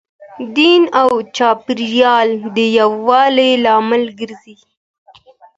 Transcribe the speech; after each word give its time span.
دین 0.57 0.81
او 1.01 1.09
چاپیریال 1.37 2.29
د 2.55 2.57
یووالي 2.79 3.51
لامل 3.63 4.03
ګرځي. 4.19 4.55